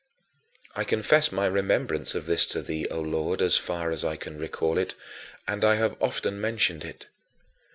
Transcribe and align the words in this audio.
I 0.75 0.83
confess 0.83 1.31
my 1.31 1.45
remembrance 1.45 2.15
of 2.15 2.25
this 2.25 2.47
to 2.47 2.63
thee, 2.63 2.87
O 2.89 2.99
Lord, 3.01 3.39
as 3.39 3.57
far 3.57 3.91
as 3.91 4.03
I 4.03 4.15
can 4.15 4.39
recall 4.39 4.79
it 4.79 4.95
and 5.47 5.63
I 5.63 5.75
have 5.75 5.95
often 6.01 6.41
mentioned 6.41 6.83
it. 6.83 7.05